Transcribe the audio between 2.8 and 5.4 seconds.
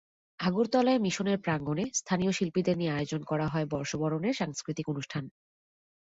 আয়োজন করা হয় বর্ষবরণের সাংস্কৃতিক অনুষ্ঠান।